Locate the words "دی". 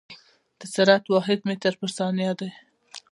2.39-2.49